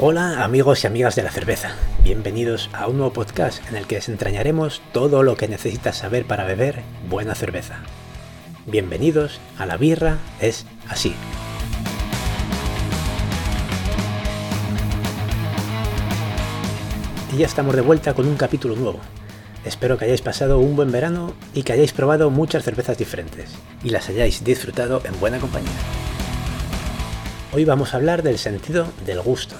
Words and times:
Hola 0.00 0.44
amigos 0.44 0.84
y 0.84 0.86
amigas 0.86 1.16
de 1.16 1.24
la 1.24 1.32
cerveza, 1.32 1.72
bienvenidos 2.04 2.70
a 2.72 2.86
un 2.86 2.98
nuevo 2.98 3.12
podcast 3.12 3.68
en 3.68 3.74
el 3.74 3.88
que 3.88 3.96
desentrañaremos 3.96 4.80
todo 4.92 5.24
lo 5.24 5.36
que 5.36 5.48
necesitas 5.48 5.96
saber 5.96 6.24
para 6.24 6.44
beber 6.44 6.82
buena 7.08 7.34
cerveza. 7.34 7.80
Bienvenidos 8.64 9.40
a 9.58 9.66
La 9.66 9.76
Birra 9.76 10.18
es 10.40 10.66
así. 10.88 11.16
Y 17.34 17.38
ya 17.38 17.46
estamos 17.46 17.74
de 17.74 17.82
vuelta 17.82 18.14
con 18.14 18.28
un 18.28 18.36
capítulo 18.36 18.76
nuevo. 18.76 19.00
Espero 19.64 19.98
que 19.98 20.04
hayáis 20.04 20.22
pasado 20.22 20.60
un 20.60 20.76
buen 20.76 20.92
verano 20.92 21.34
y 21.54 21.64
que 21.64 21.72
hayáis 21.72 21.92
probado 21.92 22.30
muchas 22.30 22.62
cervezas 22.62 22.98
diferentes 22.98 23.50
y 23.82 23.90
las 23.90 24.08
hayáis 24.08 24.44
disfrutado 24.44 25.02
en 25.04 25.18
buena 25.18 25.40
compañía. 25.40 25.72
Hoy 27.52 27.64
vamos 27.64 27.94
a 27.94 27.96
hablar 27.96 28.22
del 28.22 28.38
sentido 28.38 28.86
del 29.04 29.20
gusto. 29.22 29.56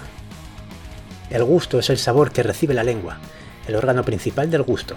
El 1.31 1.45
gusto 1.45 1.79
es 1.79 1.91
el 1.91 1.99
sabor 1.99 2.33
que 2.33 2.43
recibe 2.43 2.75
la 2.75 2.85
lengua, 2.85 3.19
el 3.67 3.77
órgano 3.77 4.03
principal 4.03 4.51
del 4.51 4.63
gusto, 4.63 4.95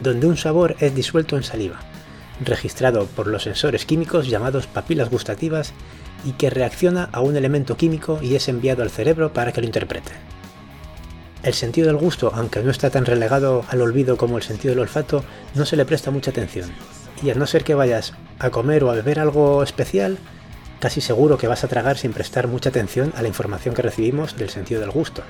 donde 0.00 0.26
un 0.26 0.36
sabor 0.36 0.76
es 0.78 0.94
disuelto 0.94 1.36
en 1.36 1.42
saliva, 1.42 1.80
registrado 2.40 3.06
por 3.06 3.26
los 3.26 3.42
sensores 3.42 3.84
químicos 3.84 4.28
llamados 4.28 4.66
papilas 4.66 5.10
gustativas 5.10 5.72
y 6.24 6.32
que 6.32 6.50
reacciona 6.50 7.08
a 7.12 7.20
un 7.20 7.36
elemento 7.36 7.76
químico 7.76 8.18
y 8.22 8.34
es 8.34 8.48
enviado 8.48 8.82
al 8.82 8.90
cerebro 8.90 9.32
para 9.32 9.52
que 9.52 9.60
lo 9.60 9.66
interprete. 9.66 10.12
El 11.42 11.52
sentido 11.52 11.88
del 11.88 11.96
gusto, 11.96 12.32
aunque 12.34 12.62
no 12.62 12.70
está 12.70 12.88
tan 12.88 13.04
relegado 13.04 13.64
al 13.68 13.82
olvido 13.82 14.16
como 14.16 14.38
el 14.38 14.42
sentido 14.42 14.72
del 14.72 14.80
olfato, 14.80 15.24
no 15.54 15.66
se 15.66 15.76
le 15.76 15.84
presta 15.84 16.10
mucha 16.10 16.30
atención. 16.30 16.70
Y 17.22 17.30
a 17.30 17.34
no 17.34 17.46
ser 17.46 17.64
que 17.64 17.74
vayas 17.74 18.14
a 18.38 18.50
comer 18.50 18.82
o 18.82 18.90
a 18.90 18.94
beber 18.94 19.20
algo 19.20 19.62
especial, 19.62 20.16
casi 20.80 21.02
seguro 21.02 21.36
que 21.36 21.46
vas 21.46 21.62
a 21.62 21.68
tragar 21.68 21.98
sin 21.98 22.14
prestar 22.14 22.48
mucha 22.48 22.70
atención 22.70 23.12
a 23.14 23.22
la 23.22 23.28
información 23.28 23.74
que 23.74 23.82
recibimos 23.82 24.38
del 24.38 24.48
sentido 24.48 24.80
del 24.80 24.90
gusto. 24.90 25.22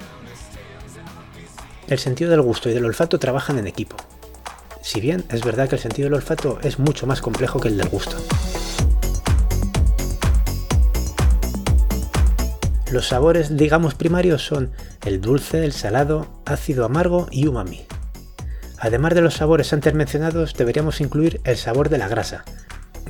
El 1.86 1.98
sentido 1.98 2.30
del 2.30 2.40
gusto 2.40 2.70
y 2.70 2.72
del 2.72 2.86
olfato 2.86 3.18
trabajan 3.18 3.58
en 3.58 3.66
equipo. 3.66 3.96
Si 4.80 5.00
bien 5.00 5.24
es 5.28 5.44
verdad 5.44 5.68
que 5.68 5.76
el 5.76 5.82
sentido 5.82 6.06
del 6.06 6.14
olfato 6.14 6.58
es 6.62 6.78
mucho 6.78 7.06
más 7.06 7.20
complejo 7.20 7.60
que 7.60 7.68
el 7.68 7.76
del 7.76 7.88
gusto. 7.88 8.16
Los 12.90 13.08
sabores, 13.08 13.56
digamos, 13.56 13.94
primarios 13.94 14.46
son 14.46 14.70
el 15.04 15.20
dulce, 15.20 15.64
el 15.64 15.72
salado, 15.72 16.28
ácido 16.46 16.86
amargo 16.86 17.26
y 17.30 17.46
umami. 17.46 17.84
Además 18.78 19.14
de 19.14 19.20
los 19.20 19.34
sabores 19.34 19.72
antes 19.72 19.92
mencionados, 19.92 20.54
deberíamos 20.54 21.00
incluir 21.02 21.40
el 21.44 21.56
sabor 21.56 21.90
de 21.90 21.98
la 21.98 22.08
grasa, 22.08 22.44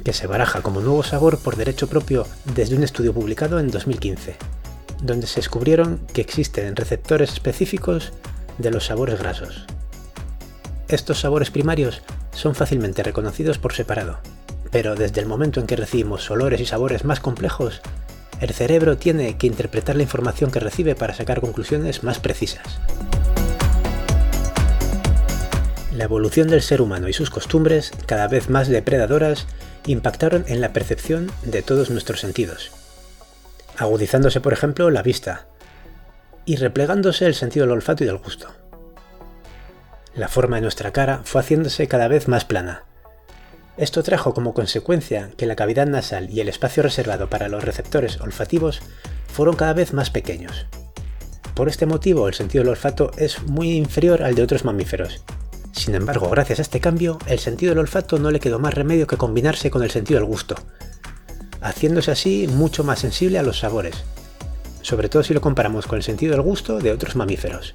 que 0.05 0.13
se 0.13 0.27
baraja 0.27 0.63
como 0.63 0.81
nuevo 0.81 1.05
sabor 1.05 1.39
por 1.39 1.57
derecho 1.57 1.89
propio 1.89 2.27
desde 2.57 2.77
un 2.77 2.83
estudio 2.83 3.15
publicado 3.15 3.61
en 3.61 3.71
2015, 3.71 4.37
donde 5.03 5.27
se 5.29 5.37
descubrieron 5.37 6.01
que 6.13 6.23
existen 6.23 6.75
receptores 6.75 7.33
específicos 7.33 8.13
de 8.59 8.71
los 8.71 8.87
sabores 8.87 9.19
grasos. 9.19 9.67
Estos 10.89 11.21
sabores 11.21 11.51
primarios 11.51 12.03
son 12.33 12.55
fácilmente 12.55 13.03
reconocidos 13.03 13.59
por 13.59 13.73
separado, 13.73 14.19
pero 14.71 14.95
desde 14.95 15.21
el 15.21 15.27
momento 15.27 15.61
en 15.61 15.67
que 15.67 15.77
recibimos 15.77 16.31
olores 16.31 16.61
y 16.61 16.67
sabores 16.67 17.05
más 17.05 17.21
complejos, 17.21 17.81
el 18.41 18.51
cerebro 18.51 18.97
tiene 18.97 19.39
que 19.39 19.47
interpretar 19.47 19.97
la 19.97 20.03
información 20.03 20.51
que 20.51 20.61
recibe 20.61 20.95
para 20.95 21.15
sacar 21.15 21.41
conclusiones 21.41 22.03
más 22.03 22.19
precisas. 22.19 22.81
La 25.97 26.05
evolución 26.05 26.49
del 26.49 26.61
ser 26.61 26.83
humano 26.83 27.09
y 27.09 27.13
sus 27.13 27.31
costumbres, 27.31 27.93
cada 28.07 28.27
vez 28.27 28.51
más 28.51 28.69
depredadoras, 28.69 29.47
impactaron 29.87 30.45
en 30.49 30.61
la 30.61 30.73
percepción 30.73 31.31
de 31.45 31.63
todos 31.63 31.91
nuestros 31.91 32.21
sentidos, 32.21 32.73
agudizándose 33.79 34.41
por 34.41 34.53
ejemplo 34.53 34.91
la 34.91 35.03
vista, 35.03 35.47
y 36.45 36.57
replegándose 36.57 37.27
el 37.27 37.35
sentido 37.35 37.67
del 37.67 37.77
olfato 37.77 38.05
y 38.05 38.07
del 38.07 38.19
gusto. 38.19 38.49
La 40.15 40.29
forma 40.29 40.57
de 40.57 40.63
nuestra 40.63 40.93
cara 40.93 41.23
fue 41.25 41.41
haciéndose 41.41 41.89
cada 41.89 42.09
vez 42.09 42.29
más 42.29 42.45
plana, 42.45 42.85
esto 43.77 44.05
trajo 44.05 44.35
como 44.35 44.55
consecuencia 44.55 45.33
que 45.37 45.47
la 45.47 45.57
cavidad 45.57 45.89
nasal 45.89 46.31
y 46.31 46.39
el 46.39 46.49
espacio 46.49 46.85
reservado 46.85 47.29
para 47.29 47.49
los 47.49 47.65
receptores 47.65 48.21
olfativos 48.21 48.81
fueron 49.27 49.57
cada 49.57 49.73
vez 49.73 49.93
más 49.93 50.11
pequeños. 50.11 50.67
Por 51.57 51.69
este 51.69 51.85
motivo 51.85 52.29
el 52.29 52.35
sentido 52.35 52.63
del 52.63 52.71
olfato 52.71 53.11
es 53.17 53.43
muy 53.43 53.73
inferior 53.73 54.23
al 54.23 54.37
de 54.37 54.45
otros 54.45 54.65
mamíferos. 54.65 55.23
Sin 55.73 55.97
embargo, 55.97 56.31
gracias 56.31 56.61
a 56.61 56.63
este 56.63 56.79
cambio, 56.79 57.19
el 57.27 57.41
sentido 57.41 57.71
del 57.71 57.81
olfato 57.81 58.21
no 58.21 58.31
le 58.31 58.39
quedó 58.39 58.61
más 58.61 58.75
remedio 58.75 59.09
que 59.09 59.17
combinarse 59.17 59.73
con 59.73 59.83
el 59.83 59.91
sentido 59.91 60.21
del 60.21 60.29
gusto, 60.29 60.55
haciéndose 61.61 62.13
así 62.13 62.47
mucho 62.47 62.85
más 62.85 63.01
sensible 63.01 63.41
a 63.41 63.43
los 63.43 63.59
sabores, 63.59 64.05
sobre 64.85 65.09
todo 65.09 65.23
si 65.23 65.33
lo 65.33 65.41
comparamos 65.41 65.87
con 65.87 65.97
el 65.97 66.03
sentido 66.03 66.33
del 66.33 66.43
gusto 66.43 66.79
de 66.79 66.93
otros 66.93 67.17
mamíferos. 67.17 67.73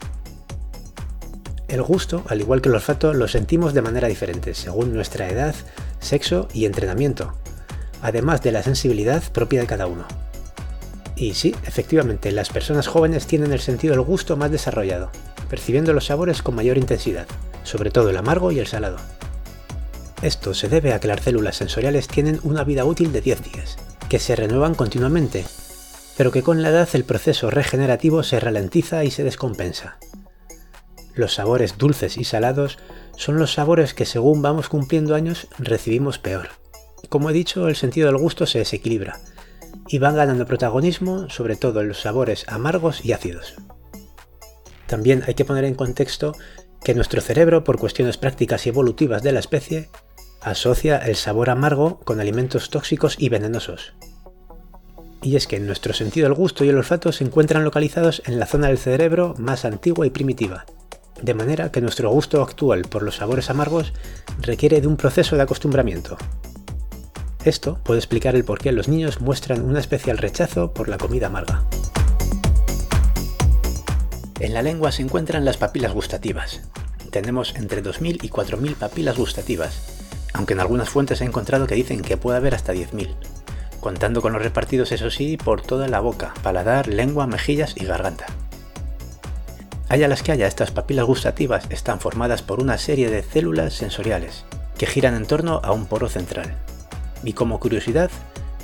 El 1.67 1.81
gusto, 1.81 2.23
al 2.27 2.39
igual 2.39 2.61
que 2.61 2.69
el 2.69 2.75
olfato, 2.75 3.15
lo 3.15 3.27
sentimos 3.27 3.73
de 3.73 3.81
manera 3.81 4.07
diferente, 4.07 4.53
según 4.53 4.93
nuestra 4.93 5.27
edad, 5.27 5.55
sexo 5.99 6.47
y 6.53 6.65
entrenamiento, 6.65 7.33
además 8.03 8.43
de 8.43 8.51
la 8.51 8.61
sensibilidad 8.61 9.23
propia 9.31 9.61
de 9.61 9.65
cada 9.65 9.87
uno. 9.87 10.05
Y 11.15 11.33
sí, 11.33 11.55
efectivamente, 11.65 12.31
las 12.31 12.49
personas 12.49 12.87
jóvenes 12.87 13.25
tienen 13.25 13.53
el 13.53 13.59
sentido 13.59 13.95
del 13.95 14.05
gusto 14.05 14.37
más 14.37 14.51
desarrollado, 14.51 15.09
percibiendo 15.49 15.93
los 15.93 16.05
sabores 16.05 16.43
con 16.43 16.53
mayor 16.53 16.77
intensidad, 16.77 17.25
sobre 17.63 17.89
todo 17.89 18.11
el 18.11 18.17
amargo 18.17 18.51
y 18.51 18.59
el 18.59 18.67
salado. 18.67 18.97
Esto 20.21 20.53
se 20.53 20.69
debe 20.69 20.93
a 20.93 20.99
que 20.99 21.07
las 21.07 21.21
células 21.21 21.55
sensoriales 21.55 22.07
tienen 22.07 22.39
una 22.43 22.63
vida 22.63 22.85
útil 22.85 23.11
de 23.11 23.21
10 23.21 23.51
días, 23.51 23.77
que 24.09 24.19
se 24.19 24.35
renuevan 24.35 24.75
continuamente, 24.75 25.45
pero 26.19 26.33
que 26.33 26.43
con 26.43 26.61
la 26.61 26.67
edad 26.67 26.89
el 26.95 27.05
proceso 27.05 27.49
regenerativo 27.49 28.23
se 28.23 28.41
ralentiza 28.41 29.05
y 29.05 29.09
se 29.09 29.23
descompensa, 29.23 29.99
los 31.15 31.35
sabores 31.35 31.77
dulces 31.77 32.17
y 32.17 32.25
salados 32.25 32.77
son 33.15 33.37
los 33.37 33.53
sabores 33.53 33.93
que 33.93 34.05
según 34.05 34.41
vamos 34.41 34.67
cumpliendo 34.67 35.15
años 35.15 35.47
recibimos 35.59 36.19
peor. 36.19 36.49
Como 37.07 37.29
he 37.29 37.33
dicho, 37.33 37.69
el 37.69 37.77
sentido 37.77 38.07
del 38.07 38.17
gusto 38.17 38.45
se 38.47 38.59
desequilibra 38.59 39.21
y 39.87 39.99
van 39.99 40.17
ganando 40.17 40.45
protagonismo 40.45 41.29
sobre 41.29 41.55
todo 41.55 41.79
en 41.79 41.87
los 41.87 42.01
sabores 42.01 42.43
amargos 42.49 43.05
y 43.05 43.13
ácidos. 43.13 43.55
También 44.87 45.23
hay 45.25 45.35
que 45.35 45.45
poner 45.45 45.63
en 45.63 45.75
contexto 45.75 46.35
que 46.83 46.95
nuestro 46.95 47.21
cerebro, 47.21 47.63
por 47.63 47.79
cuestiones 47.79 48.17
prácticas 48.17 48.65
y 48.65 48.69
evolutivas 48.69 49.23
de 49.23 49.31
la 49.31 49.39
especie, 49.39 49.89
asocia 50.41 50.97
el 50.97 51.15
sabor 51.15 51.49
amargo 51.49 52.01
con 52.01 52.19
alimentos 52.19 52.69
tóxicos 52.69 53.15
y 53.17 53.29
venenosos. 53.29 53.93
Y 55.21 55.35
es 55.35 55.47
que 55.47 55.59
nuestro 55.59 55.93
sentido 55.93 56.27
el 56.27 56.33
gusto 56.33 56.63
y 56.63 56.69
el 56.69 56.77
olfato 56.77 57.11
se 57.11 57.23
encuentran 57.23 57.63
localizados 57.63 58.21
en 58.25 58.39
la 58.39 58.45
zona 58.45 58.67
del 58.67 58.77
cerebro 58.77 59.33
más 59.37 59.65
antigua 59.65 60.07
y 60.07 60.09
primitiva, 60.09 60.65
de 61.21 61.33
manera 61.33 61.71
que 61.71 61.81
nuestro 61.81 62.09
gusto 62.09 62.41
actual 62.41 62.83
por 62.83 63.03
los 63.03 63.17
sabores 63.17 63.49
amargos 63.49 63.93
requiere 64.39 64.79
de 64.79 64.87
un 64.87 64.95
proceso 64.97 65.35
de 65.35 65.41
acostumbramiento. 65.41 66.17
Esto 67.43 67.79
puede 67.83 67.99
explicar 67.99 68.35
el 68.35 68.43
por 68.43 68.59
qué 68.59 68.71
los 68.71 68.87
niños 68.87 69.21
muestran 69.21 69.61
un 69.61 69.77
especial 69.77 70.17
rechazo 70.17 70.73
por 70.73 70.87
la 70.89 70.97
comida 70.97 71.27
amarga. 71.27 71.63
En 74.39 74.53
la 74.53 74.61
lengua 74.61 74.91
se 74.93 75.01
encuentran 75.01 75.43
las 75.43 75.57
papilas 75.57 75.93
gustativas. 75.93 76.61
Tenemos 77.11 77.55
entre 77.55 77.83
2.000 77.83 78.23
y 78.23 78.29
4.000 78.29 78.75
papilas 78.75 79.17
gustativas, 79.17 79.81
aunque 80.33 80.53
en 80.53 80.61
algunas 80.61 80.89
fuentes 80.89 81.19
he 81.19 81.25
encontrado 81.25 81.67
que 81.67 81.75
dicen 81.75 82.01
que 82.01 82.17
puede 82.17 82.37
haber 82.37 82.55
hasta 82.55 82.73
10.000, 82.73 83.15
contando 83.79 84.21
con 84.21 84.33
los 84.33 84.41
repartidos 84.41 84.91
eso 84.91 85.09
sí 85.09 85.37
por 85.37 85.61
toda 85.61 85.87
la 85.87 85.99
boca, 85.99 86.33
paladar, 86.43 86.87
lengua, 86.87 87.27
mejillas 87.27 87.75
y 87.75 87.85
garganta. 87.85 88.25
Haya 89.87 90.07
las 90.07 90.21
que 90.21 90.31
haya, 90.31 90.47
estas 90.47 90.71
papilas 90.71 91.05
gustativas 91.05 91.65
están 91.69 91.99
formadas 91.99 92.43
por 92.43 92.61
una 92.61 92.77
serie 92.77 93.09
de 93.09 93.23
células 93.23 93.73
sensoriales 93.73 94.45
que 94.77 94.85
giran 94.85 95.15
en 95.15 95.25
torno 95.25 95.61
a 95.63 95.71
un 95.71 95.87
poro 95.87 96.09
central. 96.09 96.55
Y 97.23 97.33
como 97.33 97.59
curiosidad, 97.59 98.11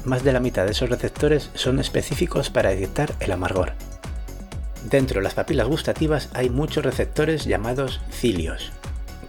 más 0.05 0.23
de 0.23 0.31
la 0.31 0.39
mitad 0.39 0.65
de 0.65 0.71
esos 0.71 0.89
receptores 0.89 1.49
son 1.55 1.79
específicos 1.79 2.49
para 2.49 2.69
detectar 2.69 3.13
el 3.19 3.31
amargor. 3.31 3.73
Dentro 4.83 5.19
de 5.19 5.23
las 5.23 5.33
papilas 5.33 5.67
gustativas 5.67 6.29
hay 6.33 6.51
muchos 6.51 6.85
receptores 6.85 7.45
llamados 7.45 8.01
cilios, 8.11 8.71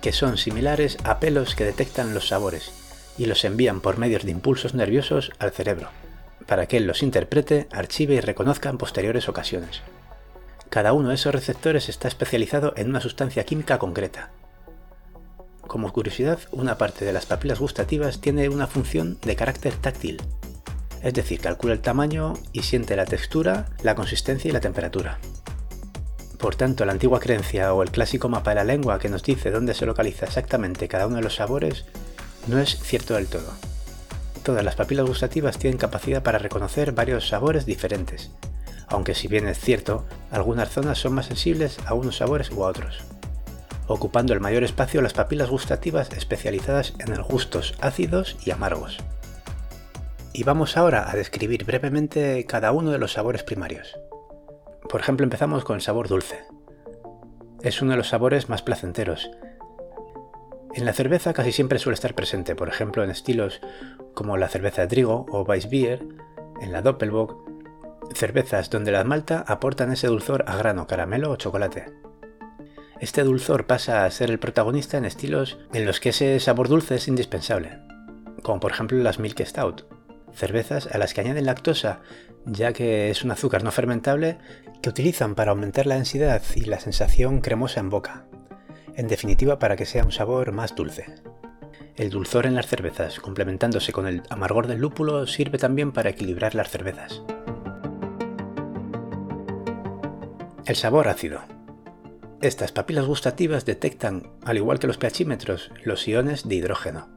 que 0.02 0.12
son 0.12 0.36
similares 0.36 0.98
a 1.02 1.18
pelos 1.18 1.54
que 1.54 1.64
detectan 1.64 2.12
los 2.12 2.28
sabores 2.28 2.75
y 3.18 3.26
los 3.26 3.44
envían 3.44 3.80
por 3.80 3.98
medios 3.98 4.24
de 4.24 4.30
impulsos 4.30 4.74
nerviosos 4.74 5.32
al 5.38 5.52
cerebro, 5.52 5.88
para 6.46 6.66
que 6.66 6.76
él 6.76 6.86
los 6.86 7.02
interprete, 7.02 7.68
archive 7.72 8.14
y 8.14 8.20
reconozca 8.20 8.68
en 8.68 8.78
posteriores 8.78 9.28
ocasiones. 9.28 9.82
Cada 10.70 10.92
uno 10.92 11.10
de 11.10 11.14
esos 11.14 11.34
receptores 11.34 11.88
está 11.88 12.08
especializado 12.08 12.74
en 12.76 12.90
una 12.90 13.00
sustancia 13.00 13.44
química 13.44 13.78
concreta. 13.78 14.30
Como 15.62 15.92
curiosidad, 15.92 16.38
una 16.52 16.78
parte 16.78 17.04
de 17.04 17.12
las 17.12 17.26
papilas 17.26 17.58
gustativas 17.58 18.20
tiene 18.20 18.48
una 18.48 18.66
función 18.66 19.18
de 19.22 19.36
carácter 19.36 19.74
táctil, 19.74 20.22
es 21.02 21.14
decir, 21.14 21.40
calcula 21.40 21.72
el 21.72 21.80
tamaño 21.80 22.34
y 22.52 22.62
siente 22.62 22.96
la 22.96 23.04
textura, 23.04 23.66
la 23.82 23.94
consistencia 23.94 24.48
y 24.48 24.52
la 24.52 24.60
temperatura. 24.60 25.18
Por 26.38 26.54
tanto, 26.54 26.84
la 26.84 26.92
antigua 26.92 27.20
creencia 27.20 27.72
o 27.72 27.82
el 27.82 27.90
clásico 27.90 28.28
mapa 28.28 28.50
de 28.50 28.56
la 28.56 28.64
lengua 28.64 28.98
que 28.98 29.08
nos 29.08 29.22
dice 29.22 29.50
dónde 29.50 29.74
se 29.74 29.86
localiza 29.86 30.26
exactamente 30.26 30.88
cada 30.88 31.06
uno 31.06 31.16
de 31.16 31.22
los 31.22 31.36
sabores 31.36 31.86
no 32.46 32.58
es 32.58 32.78
cierto 32.80 33.14
del 33.14 33.26
todo. 33.26 33.52
Todas 34.42 34.64
las 34.64 34.76
papilas 34.76 35.06
gustativas 35.06 35.58
tienen 35.58 35.78
capacidad 35.78 36.22
para 36.22 36.38
reconocer 36.38 36.92
varios 36.92 37.28
sabores 37.28 37.66
diferentes, 37.66 38.30
aunque 38.88 39.14
si 39.14 39.28
bien 39.28 39.48
es 39.48 39.58
cierto, 39.58 40.04
algunas 40.30 40.70
zonas 40.70 40.98
son 40.98 41.14
más 41.14 41.26
sensibles 41.26 41.78
a 41.86 41.94
unos 41.94 42.18
sabores 42.18 42.50
u 42.50 42.64
a 42.64 42.68
otros, 42.68 43.00
ocupando 43.88 44.32
el 44.32 44.40
mayor 44.40 44.62
espacio 44.62 45.02
las 45.02 45.14
papilas 45.14 45.50
gustativas 45.50 46.10
especializadas 46.12 46.94
en 46.98 47.16
los 47.16 47.26
gustos 47.26 47.74
ácidos 47.80 48.36
y 48.44 48.52
amargos. 48.52 48.98
Y 50.32 50.44
vamos 50.44 50.76
ahora 50.76 51.10
a 51.10 51.16
describir 51.16 51.64
brevemente 51.64 52.44
cada 52.46 52.70
uno 52.70 52.90
de 52.90 52.98
los 52.98 53.14
sabores 53.14 53.42
primarios. 53.42 53.98
Por 54.88 55.00
ejemplo, 55.00 55.24
empezamos 55.24 55.64
con 55.64 55.76
el 55.76 55.82
sabor 55.82 56.08
dulce. 56.08 56.44
Es 57.62 57.82
uno 57.82 57.92
de 57.92 57.96
los 57.96 58.08
sabores 58.08 58.48
más 58.48 58.62
placenteros. 58.62 59.30
En 60.76 60.84
la 60.84 60.92
cerveza 60.92 61.32
casi 61.32 61.52
siempre 61.52 61.78
suele 61.78 61.94
estar 61.94 62.14
presente, 62.14 62.54
por 62.54 62.68
ejemplo, 62.68 63.02
en 63.02 63.08
estilos 63.08 63.62
como 64.12 64.36
la 64.36 64.50
cerveza 64.50 64.82
de 64.82 64.88
trigo 64.88 65.24
o 65.30 65.40
Weissbier, 65.40 66.06
en 66.60 66.70
la 66.70 66.82
Doppelbock, 66.82 67.34
cervezas 68.14 68.68
donde 68.68 68.92
la 68.92 69.02
malta 69.02 69.42
aportan 69.48 69.90
ese 69.90 70.08
dulzor 70.08 70.44
a 70.46 70.54
grano, 70.58 70.86
caramelo 70.86 71.30
o 71.30 71.36
chocolate. 71.36 71.86
Este 73.00 73.22
dulzor 73.22 73.66
pasa 73.66 74.04
a 74.04 74.10
ser 74.10 74.30
el 74.30 74.38
protagonista 74.38 74.98
en 74.98 75.06
estilos 75.06 75.58
en 75.72 75.86
los 75.86 75.98
que 75.98 76.10
ese 76.10 76.38
sabor 76.40 76.68
dulce 76.68 76.96
es 76.96 77.08
indispensable, 77.08 77.78
como 78.42 78.60
por 78.60 78.72
ejemplo 78.72 78.98
las 78.98 79.18
Milk 79.18 79.40
Stout, 79.46 79.86
cervezas 80.34 80.88
a 80.92 80.98
las 80.98 81.14
que 81.14 81.22
añaden 81.22 81.46
lactosa, 81.46 82.00
ya 82.44 82.74
que 82.74 83.08
es 83.08 83.24
un 83.24 83.30
azúcar 83.30 83.64
no 83.64 83.72
fermentable 83.72 84.36
que 84.82 84.90
utilizan 84.90 85.36
para 85.36 85.52
aumentar 85.52 85.86
la 85.86 85.94
densidad 85.94 86.42
y 86.54 86.66
la 86.66 86.80
sensación 86.80 87.40
cremosa 87.40 87.80
en 87.80 87.88
boca, 87.88 88.26
en 88.96 89.08
definitiva 89.08 89.58
para 89.58 89.76
que 89.76 89.86
sea 89.86 90.04
un 90.04 90.12
sabor 90.12 90.52
más 90.52 90.74
dulce. 90.74 91.04
El 91.96 92.10
dulzor 92.10 92.46
en 92.46 92.54
las 92.54 92.66
cervezas, 92.66 93.20
complementándose 93.20 93.92
con 93.92 94.06
el 94.06 94.22
amargor 94.28 94.66
del 94.66 94.80
lúpulo, 94.80 95.26
sirve 95.26 95.58
también 95.58 95.92
para 95.92 96.10
equilibrar 96.10 96.54
las 96.54 96.70
cervezas. 96.70 97.22
El 100.66 100.76
sabor 100.76 101.08
ácido. 101.08 101.40
Estas 102.42 102.72
papilas 102.72 103.06
gustativas 103.06 103.64
detectan, 103.64 104.30
al 104.44 104.56
igual 104.56 104.78
que 104.78 104.86
los 104.86 104.98
pHímetros, 104.98 105.70
los 105.84 106.06
iones 106.06 106.48
de 106.48 106.56
hidrógeno. 106.56 107.08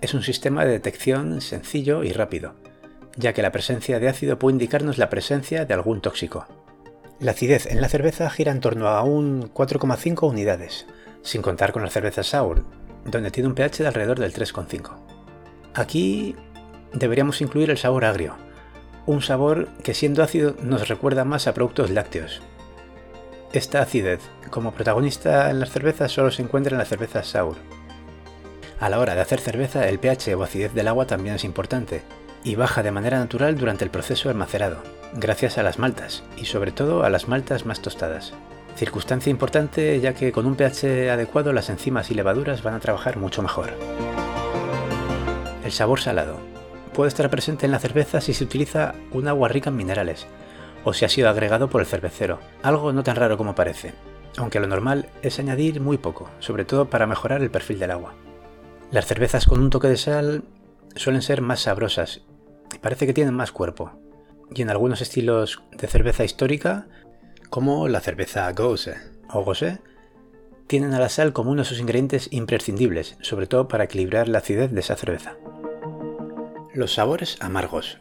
Es 0.00 0.14
un 0.14 0.22
sistema 0.22 0.64
de 0.64 0.72
detección 0.72 1.40
sencillo 1.40 2.04
y 2.04 2.12
rápido, 2.12 2.54
ya 3.16 3.32
que 3.32 3.42
la 3.42 3.52
presencia 3.52 3.98
de 3.98 4.08
ácido 4.08 4.38
puede 4.38 4.54
indicarnos 4.54 4.98
la 4.98 5.10
presencia 5.10 5.64
de 5.64 5.74
algún 5.74 6.00
tóxico. 6.00 6.61
La 7.22 7.30
acidez 7.30 7.66
en 7.66 7.80
la 7.80 7.88
cerveza 7.88 8.28
gira 8.30 8.50
en 8.50 8.58
torno 8.58 8.88
a 8.88 9.04
un 9.04 9.48
4,5 9.54 10.28
unidades, 10.28 10.86
sin 11.22 11.40
contar 11.40 11.70
con 11.70 11.84
la 11.84 11.88
cerveza 11.88 12.24
sour, 12.24 12.64
donde 13.04 13.30
tiene 13.30 13.48
un 13.48 13.54
pH 13.54 13.84
de 13.84 13.86
alrededor 13.86 14.18
del 14.18 14.32
3,5. 14.32 14.90
Aquí 15.72 16.34
deberíamos 16.92 17.40
incluir 17.40 17.70
el 17.70 17.78
sabor 17.78 18.06
agrio, 18.06 18.34
un 19.06 19.22
sabor 19.22 19.68
que 19.84 19.94
siendo 19.94 20.24
ácido 20.24 20.56
nos 20.64 20.88
recuerda 20.88 21.24
más 21.24 21.46
a 21.46 21.54
productos 21.54 21.90
lácteos. 21.90 22.42
Esta 23.52 23.82
acidez, 23.82 24.18
como 24.50 24.72
protagonista 24.72 25.48
en 25.48 25.60
las 25.60 25.70
cervezas, 25.70 26.10
solo 26.10 26.32
se 26.32 26.42
encuentra 26.42 26.72
en 26.72 26.78
la 26.78 26.86
cerveza 26.86 27.22
sour. 27.22 27.54
A 28.80 28.88
la 28.88 28.98
hora 28.98 29.14
de 29.14 29.20
hacer 29.20 29.38
cerveza, 29.38 29.88
el 29.88 30.00
pH 30.00 30.34
o 30.34 30.42
acidez 30.42 30.74
del 30.74 30.88
agua 30.88 31.06
también 31.06 31.36
es 31.36 31.44
importante, 31.44 32.02
y 32.42 32.56
baja 32.56 32.82
de 32.82 32.90
manera 32.90 33.20
natural 33.20 33.56
durante 33.56 33.84
el 33.84 33.92
proceso 33.92 34.28
de 34.28 34.34
macerado, 34.34 34.82
gracias 35.14 35.58
a 35.58 35.62
las 35.62 35.78
maltas, 35.78 36.22
y 36.36 36.46
sobre 36.46 36.72
todo 36.72 37.04
a 37.04 37.10
las 37.10 37.28
maltas 37.28 37.66
más 37.66 37.80
tostadas. 37.80 38.32
Circunstancia 38.76 39.30
importante 39.30 40.00
ya 40.00 40.14
que 40.14 40.32
con 40.32 40.46
un 40.46 40.56
pH 40.56 41.10
adecuado 41.10 41.52
las 41.52 41.68
enzimas 41.68 42.10
y 42.10 42.14
levaduras 42.14 42.62
van 42.62 42.74
a 42.74 42.80
trabajar 42.80 43.18
mucho 43.18 43.42
mejor. 43.42 43.70
El 45.64 45.72
sabor 45.72 46.00
salado. 46.00 46.38
Puede 46.94 47.08
estar 47.08 47.28
presente 47.30 47.66
en 47.66 47.72
la 47.72 47.78
cerveza 47.78 48.20
si 48.20 48.34
se 48.34 48.44
utiliza 48.44 48.94
un 49.12 49.28
agua 49.28 49.48
rica 49.48 49.70
en 49.70 49.76
minerales, 49.76 50.26
o 50.84 50.92
si 50.92 51.04
ha 51.04 51.08
sido 51.08 51.28
agregado 51.28 51.68
por 51.68 51.80
el 51.80 51.86
cervecero, 51.86 52.40
algo 52.62 52.92
no 52.92 53.02
tan 53.02 53.16
raro 53.16 53.36
como 53.36 53.54
parece, 53.54 53.94
aunque 54.36 54.60
lo 54.60 54.66
normal 54.66 55.08
es 55.22 55.38
añadir 55.38 55.80
muy 55.80 55.98
poco, 55.98 56.30
sobre 56.38 56.64
todo 56.64 56.90
para 56.90 57.06
mejorar 57.06 57.42
el 57.42 57.50
perfil 57.50 57.78
del 57.78 57.92
agua. 57.92 58.14
Las 58.90 59.06
cervezas 59.06 59.46
con 59.46 59.60
un 59.60 59.70
toque 59.70 59.88
de 59.88 59.96
sal 59.96 60.44
suelen 60.94 61.22
ser 61.22 61.40
más 61.40 61.60
sabrosas 61.60 62.22
y 62.74 62.78
parece 62.78 63.06
que 63.06 63.14
tienen 63.14 63.34
más 63.34 63.52
cuerpo, 63.52 64.01
y 64.54 64.62
en 64.62 64.70
algunos 64.70 65.00
estilos 65.00 65.62
de 65.76 65.86
cerveza 65.86 66.24
histórica 66.24 66.86
como 67.52 67.86
la 67.86 68.00
cerveza 68.00 68.50
Gose 68.52 68.96
o 69.28 69.44
Gose, 69.44 69.80
tienen 70.66 70.94
a 70.94 70.98
la 70.98 71.10
sal 71.10 71.34
como 71.34 71.50
uno 71.50 71.62
de 71.62 71.68
sus 71.68 71.80
ingredientes 71.80 72.28
imprescindibles, 72.30 73.18
sobre 73.20 73.46
todo 73.46 73.68
para 73.68 73.84
equilibrar 73.84 74.26
la 74.26 74.38
acidez 74.38 74.72
de 74.72 74.80
esa 74.80 74.96
cerveza. 74.96 75.36
Los 76.72 76.94
sabores 76.94 77.36
amargos. 77.40 77.98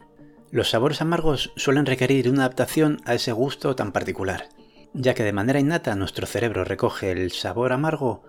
Los 0.52 0.70
sabores 0.70 1.02
amargos 1.02 1.52
suelen 1.58 1.86
requerir 1.86 2.30
una 2.30 2.46
adaptación 2.46 3.02
a 3.04 3.14
ese 3.14 3.34
gusto 3.34 3.76
tan 3.76 3.92
particular, 3.92 4.48
ya 4.94 5.14
que 5.14 5.24
de 5.24 5.34
manera 5.34 5.60
innata 5.60 5.96
nuestro 5.96 6.26
cerebro 6.28 6.64
recoge 6.64 7.12
el 7.12 7.32
sabor 7.32 7.74
amargo 7.74 8.24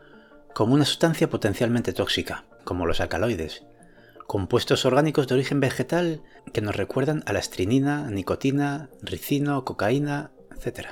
como 0.55 0.75
una 0.75 0.85
sustancia 0.85 1.31
potencialmente 1.31 1.93
tóxica, 1.93 2.47
como 2.65 2.85
los 2.85 3.01
alcaloides, 3.01 3.63
compuestos 4.27 4.85
orgánicos 4.85 5.29
de 5.29 5.35
origen 5.35 5.61
vegetal 5.61 6.23
que 6.53 6.61
nos 6.61 6.77
recuerdan 6.77 7.23
a 7.27 7.33
la 7.33 7.39
estrinina, 7.39 8.11
nicotina, 8.11 8.91
ricino, 9.03 9.65
cocaína, 9.65 10.33
etc. 10.57 10.89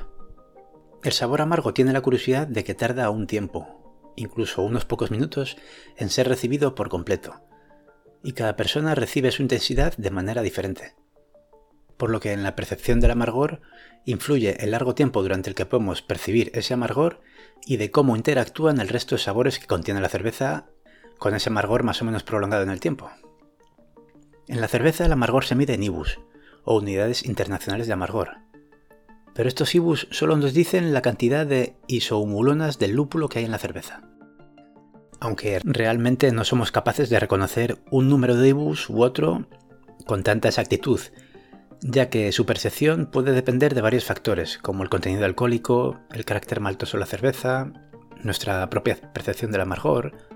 El 1.02 1.12
sabor 1.12 1.40
amargo 1.40 1.72
tiene 1.72 1.92
la 1.92 2.02
curiosidad 2.02 2.46
de 2.46 2.64
que 2.64 2.74
tarda 2.74 3.10
un 3.10 3.26
tiempo, 3.26 4.12
incluso 4.16 4.62
unos 4.62 4.84
pocos 4.84 5.10
minutos, 5.10 5.56
en 5.96 6.10
ser 6.10 6.28
recibido 6.28 6.74
por 6.74 6.88
completo, 6.88 7.40
y 8.22 8.32
cada 8.32 8.56
persona 8.56 8.94
recibe 8.94 9.30
su 9.30 9.42
intensidad 9.42 9.96
de 9.96 10.10
manera 10.10 10.42
diferente. 10.42 10.94
Por 11.96 12.10
lo 12.10 12.20
que 12.20 12.32
en 12.32 12.42
la 12.42 12.56
percepción 12.56 13.00
del 13.00 13.10
amargor 13.10 13.60
influye 14.04 14.62
el 14.62 14.70
largo 14.70 14.94
tiempo 14.94 15.22
durante 15.22 15.50
el 15.50 15.54
que 15.54 15.66
podemos 15.66 16.02
percibir 16.02 16.50
ese 16.54 16.74
amargor 16.74 17.20
y 17.66 17.76
de 17.76 17.90
cómo 17.90 18.16
interactúan 18.16 18.80
el 18.80 18.88
resto 18.88 19.14
de 19.14 19.22
sabores 19.22 19.58
que 19.58 19.66
contiene 19.66 20.00
la 20.00 20.08
cerveza 20.08 20.70
con 21.20 21.36
ese 21.36 21.50
amargor 21.50 21.84
más 21.84 22.02
o 22.02 22.04
menos 22.04 22.24
prolongado 22.24 22.64
en 22.64 22.70
el 22.70 22.80
tiempo. 22.80 23.08
En 24.48 24.60
la 24.60 24.66
cerveza 24.66 25.06
el 25.06 25.12
amargor 25.12 25.44
se 25.44 25.54
mide 25.54 25.74
en 25.74 25.84
IBUs, 25.84 26.18
o 26.64 26.76
unidades 26.76 27.24
internacionales 27.24 27.86
de 27.86 27.92
amargor, 27.92 28.38
pero 29.34 29.48
estos 29.48 29.74
IBUs 29.74 30.08
solo 30.10 30.36
nos 30.36 30.52
dicen 30.52 30.92
la 30.92 31.02
cantidad 31.02 31.46
de 31.46 31.76
isohumulonas 31.86 32.78
del 32.78 32.92
lúpulo 32.92 33.28
que 33.28 33.38
hay 33.38 33.44
en 33.44 33.52
la 33.52 33.58
cerveza. 33.58 34.02
Aunque 35.20 35.60
realmente 35.64 36.32
no 36.32 36.44
somos 36.44 36.72
capaces 36.72 37.10
de 37.10 37.20
reconocer 37.20 37.78
un 37.90 38.08
número 38.08 38.36
de 38.36 38.48
IBUs 38.48 38.90
u 38.90 39.02
otro 39.02 39.46
con 40.06 40.22
tanta 40.22 40.48
exactitud, 40.48 41.00
ya 41.82 42.10
que 42.10 42.32
su 42.32 42.46
percepción 42.46 43.06
puede 43.06 43.32
depender 43.32 43.74
de 43.74 43.82
varios 43.82 44.04
factores, 44.04 44.58
como 44.58 44.82
el 44.82 44.88
contenido 44.88 45.24
alcohólico, 45.24 46.00
el 46.12 46.24
carácter 46.24 46.60
maltoso 46.60 46.96
de 46.96 47.00
la 47.00 47.06
cerveza, 47.06 47.72
nuestra 48.22 48.68
propia 48.68 48.96
percepción 49.12 49.52
del 49.52 49.62
amargor. 49.62 50.29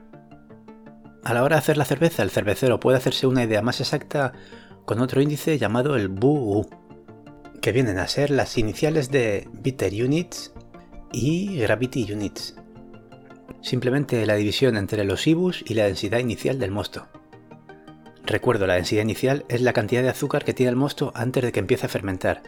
A 1.25 1.33
la 1.33 1.43
hora 1.43 1.57
de 1.57 1.61
hacer 1.61 1.79
la 1.79 1.87
cerveza, 1.87 2.23
el 2.23 2.31
cervecero 2.31 2.79
puede 2.79 2.99
hacerse 2.99 3.27
una 3.27 3.45
idea 3.45 3.63
más 3.63 3.81
exacta 3.81 4.35
con 4.85 5.01
otro 5.01 5.23
índice 5.23 5.57
llamado 5.57 5.97
el 5.97 6.09
BUU, 6.09 6.69
que 7.63 7.73
vienen 7.73 7.99
a 7.99 8.09
ser 8.09 8.31
las 8.31 8.59
iniciales 8.59 9.11
de 9.11 9.49
Bitter 9.51 9.91
Units 10.05 10.53
y 11.13 11.57
Gravity 11.57 12.13
Units. 12.13 12.57
Simplemente 13.63 14.27
la 14.27 14.35
división 14.35 14.77
entre 14.77 15.05
los 15.05 15.27
IBUs 15.27 15.65
y 15.67 15.73
la 15.73 15.85
densidad 15.85 16.19
inicial 16.19 16.59
del 16.59 16.71
mosto. 16.71 17.09
Recuerdo, 18.27 18.67
la 18.67 18.75
densidad 18.75 19.03
inicial 19.03 19.47
es 19.49 19.63
la 19.63 19.73
cantidad 19.73 20.03
de 20.03 20.11
azúcar 20.11 20.45
que 20.45 20.53
tiene 20.53 20.71
el 20.71 20.77
mosto 20.77 21.11
antes 21.15 21.43
de 21.43 21.53
que 21.53 21.61
empiece 21.61 21.87
a 21.87 21.89
fermentar, 21.89 22.43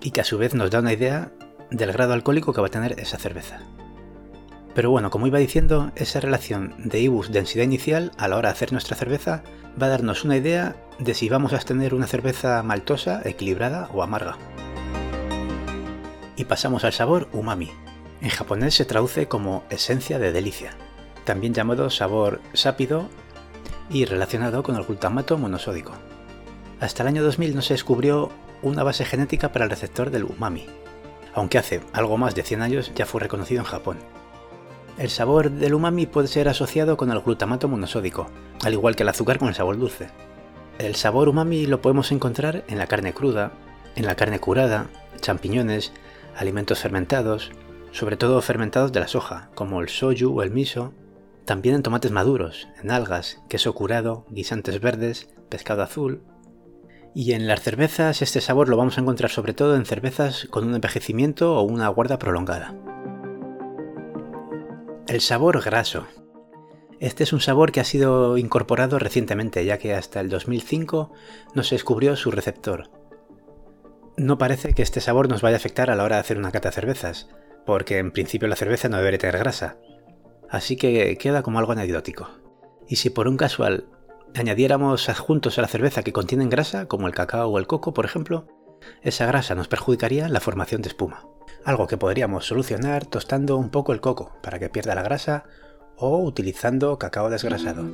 y 0.00 0.12
que 0.12 0.20
a 0.20 0.24
su 0.24 0.38
vez 0.38 0.54
nos 0.54 0.70
da 0.70 0.78
una 0.78 0.92
idea 0.92 1.32
del 1.72 1.92
grado 1.92 2.12
alcohólico 2.12 2.52
que 2.52 2.60
va 2.60 2.68
a 2.68 2.70
tener 2.70 3.00
esa 3.00 3.18
cerveza. 3.18 3.60
Pero 4.74 4.90
bueno, 4.90 5.10
como 5.10 5.26
iba 5.26 5.38
diciendo, 5.38 5.92
esa 5.96 6.20
relación 6.20 6.74
de 6.78 7.00
IBUs 7.00 7.30
densidad 7.30 7.64
inicial 7.64 8.12
a 8.16 8.28
la 8.28 8.36
hora 8.36 8.48
de 8.48 8.54
hacer 8.54 8.72
nuestra 8.72 8.96
cerveza 8.96 9.42
va 9.80 9.86
a 9.86 9.90
darnos 9.90 10.24
una 10.24 10.36
idea 10.36 10.76
de 10.98 11.14
si 11.14 11.28
vamos 11.28 11.52
a 11.52 11.58
tener 11.58 11.94
una 11.94 12.06
cerveza 12.06 12.62
maltosa, 12.62 13.20
equilibrada 13.24 13.88
o 13.92 14.02
amarga. 14.02 14.38
Y 16.36 16.44
pasamos 16.44 16.84
al 16.84 16.92
sabor 16.92 17.28
umami. 17.32 17.70
En 18.22 18.30
japonés 18.30 18.74
se 18.74 18.84
traduce 18.84 19.28
como 19.28 19.64
esencia 19.68 20.18
de 20.18 20.32
delicia, 20.32 20.72
también 21.24 21.52
llamado 21.52 21.90
sabor 21.90 22.40
sápido 22.54 23.08
y 23.90 24.06
relacionado 24.06 24.62
con 24.62 24.76
el 24.76 24.84
glutamato 24.84 25.36
monosódico. 25.36 25.92
Hasta 26.80 27.02
el 27.02 27.08
año 27.08 27.22
2000 27.22 27.54
no 27.54 27.62
se 27.62 27.74
descubrió 27.74 28.30
una 28.62 28.84
base 28.84 29.04
genética 29.04 29.52
para 29.52 29.64
el 29.64 29.70
receptor 29.70 30.10
del 30.10 30.24
umami, 30.24 30.66
aunque 31.34 31.58
hace 31.58 31.80
algo 31.92 32.16
más 32.16 32.34
de 32.34 32.42
100 32.42 32.62
años 32.62 32.92
ya 32.94 33.06
fue 33.06 33.20
reconocido 33.20 33.60
en 33.60 33.66
Japón. 33.66 33.98
El 34.98 35.08
sabor 35.08 35.50
del 35.50 35.74
umami 35.74 36.06
puede 36.06 36.28
ser 36.28 36.48
asociado 36.48 36.98
con 36.98 37.10
el 37.10 37.20
glutamato 37.20 37.66
monosódico, 37.66 38.26
al 38.62 38.74
igual 38.74 38.94
que 38.94 39.04
el 39.04 39.08
azúcar 39.08 39.38
con 39.38 39.48
el 39.48 39.54
sabor 39.54 39.78
dulce. 39.78 40.08
El 40.78 40.96
sabor 40.96 41.28
umami 41.28 41.66
lo 41.66 41.80
podemos 41.80 42.12
encontrar 42.12 42.64
en 42.68 42.78
la 42.78 42.86
carne 42.86 43.14
cruda, 43.14 43.52
en 43.96 44.04
la 44.04 44.16
carne 44.16 44.38
curada, 44.38 44.90
champiñones, 45.20 45.92
alimentos 46.36 46.78
fermentados, 46.80 47.52
sobre 47.90 48.16
todo 48.16 48.40
fermentados 48.42 48.92
de 48.92 49.00
la 49.00 49.08
soja, 49.08 49.50
como 49.54 49.80
el 49.80 49.88
soju 49.88 50.38
o 50.38 50.42
el 50.42 50.50
miso, 50.50 50.92
también 51.46 51.74
en 51.74 51.82
tomates 51.82 52.12
maduros, 52.12 52.68
en 52.82 52.90
algas, 52.90 53.42
queso 53.48 53.74
curado, 53.74 54.26
guisantes 54.28 54.80
verdes, 54.80 55.28
pescado 55.48 55.82
azul, 55.82 56.22
Y 57.14 57.32
en 57.32 57.46
las 57.46 57.60
cervezas 57.60 58.22
este 58.22 58.40
sabor 58.40 58.70
lo 58.70 58.78
vamos 58.78 58.96
a 58.96 59.02
encontrar 59.02 59.30
sobre 59.30 59.52
todo 59.52 59.76
en 59.76 59.84
cervezas 59.84 60.46
con 60.50 60.66
un 60.66 60.74
envejecimiento 60.74 61.56
o 61.56 61.62
una 61.62 61.88
guarda 61.88 62.18
prolongada. 62.18 62.74
El 65.08 65.20
sabor 65.20 65.60
graso. 65.62 66.06
Este 67.00 67.24
es 67.24 67.32
un 67.32 67.40
sabor 67.40 67.72
que 67.72 67.80
ha 67.80 67.84
sido 67.84 68.38
incorporado 68.38 69.00
recientemente, 69.00 69.64
ya 69.64 69.76
que 69.76 69.94
hasta 69.94 70.20
el 70.20 70.28
2005 70.28 71.12
no 71.54 71.62
se 71.64 71.74
descubrió 71.74 72.14
su 72.14 72.30
receptor. 72.30 72.88
No 74.16 74.38
parece 74.38 74.74
que 74.74 74.82
este 74.82 75.00
sabor 75.00 75.28
nos 75.28 75.42
vaya 75.42 75.56
a 75.56 75.58
afectar 75.58 75.90
a 75.90 75.96
la 75.96 76.04
hora 76.04 76.16
de 76.16 76.20
hacer 76.20 76.38
una 76.38 76.52
cata 76.52 76.68
de 76.68 76.76
cervezas, 76.76 77.28
porque 77.66 77.98
en 77.98 78.12
principio 78.12 78.46
la 78.46 78.54
cerveza 78.54 78.88
no 78.88 78.96
debería 78.96 79.18
tener 79.18 79.38
grasa, 79.38 79.76
así 80.48 80.76
que 80.76 81.18
queda 81.18 81.42
como 81.42 81.58
algo 81.58 81.72
anecdótico. 81.72 82.30
Y 82.88 82.96
si 82.96 83.10
por 83.10 83.26
un 83.26 83.36
casual 83.36 83.88
añadiéramos 84.36 85.08
adjuntos 85.08 85.58
a 85.58 85.62
la 85.62 85.68
cerveza 85.68 86.04
que 86.04 86.12
contienen 86.12 86.48
grasa, 86.48 86.86
como 86.86 87.08
el 87.08 87.14
cacao 87.14 87.50
o 87.50 87.58
el 87.58 87.66
coco, 87.66 87.92
por 87.92 88.04
ejemplo, 88.04 88.46
esa 89.02 89.26
grasa 89.26 89.56
nos 89.56 89.66
perjudicaría 89.66 90.28
la 90.28 90.40
formación 90.40 90.80
de 90.80 90.90
espuma. 90.90 91.26
Algo 91.64 91.86
que 91.86 91.96
podríamos 91.96 92.46
solucionar 92.46 93.06
tostando 93.06 93.56
un 93.56 93.70
poco 93.70 93.92
el 93.92 94.00
coco 94.00 94.32
para 94.42 94.58
que 94.58 94.68
pierda 94.68 94.96
la 94.96 95.02
grasa 95.02 95.44
o 95.96 96.18
utilizando 96.18 96.98
cacao 96.98 97.30
desgrasado. 97.30 97.84